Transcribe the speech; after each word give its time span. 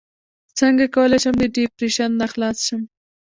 څنګه 0.59 0.85
کولی 0.95 1.17
شم 1.23 1.35
د 1.39 1.43
ډیپریشن 1.57 2.09
نه 2.21 2.27
خلاص 2.31 2.57
شم 2.67 2.81